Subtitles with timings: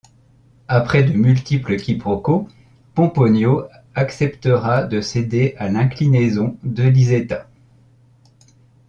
[0.67, 2.47] Après de multiples quiproquos,
[2.95, 7.47] Pomponio acceptera de céder à l'inclinaison de Lisetta.